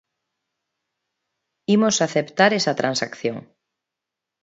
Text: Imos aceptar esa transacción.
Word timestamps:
Imos 1.75 1.95
aceptar 2.07 2.51
esa 2.59 2.73
transacción. 2.79 3.37